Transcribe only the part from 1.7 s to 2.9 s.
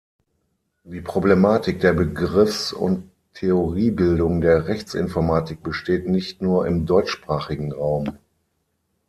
der Begriffs-